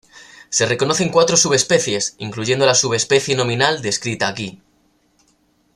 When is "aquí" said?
4.29-4.59